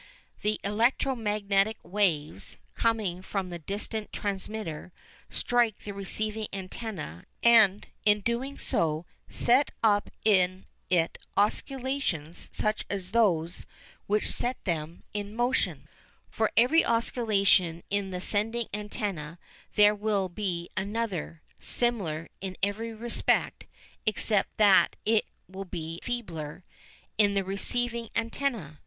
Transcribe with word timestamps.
The 0.41 0.59
electro 0.63 1.15
magnetic 1.15 1.77
waves, 1.83 2.57
coming 2.73 3.21
from 3.21 3.51
the 3.51 3.59
distant 3.59 4.11
transmitter, 4.11 4.91
strike 5.29 5.83
the 5.83 5.91
receiving 5.91 6.47
antenna 6.51 7.25
and 7.43 7.85
in 8.03 8.17
so 8.17 8.23
doing 8.23 8.57
set 9.29 9.69
up 9.83 10.09
in 10.25 10.65
it 10.89 11.19
oscillations 11.37 12.49
such 12.51 12.83
as 12.89 13.11
those 13.11 13.67
which 14.07 14.31
set 14.31 14.57
them 14.65 15.03
in 15.13 15.35
motion. 15.35 15.87
For 16.31 16.49
every 16.57 16.83
oscillation 16.83 17.83
in 17.91 18.09
the 18.09 18.21
sending 18.21 18.69
antenna 18.73 19.37
there 19.75 19.93
will 19.93 20.29
be 20.29 20.71
another, 20.75 21.43
similar 21.59 22.27
in 22.41 22.57
every 22.63 22.91
respect 22.91 23.67
except 24.07 24.57
that 24.57 24.95
it 25.05 25.25
will 25.47 25.63
be 25.63 25.99
feebler, 26.01 26.63
in 27.19 27.35
the 27.35 27.43
receiving 27.43 28.09
antenna. 28.15 28.79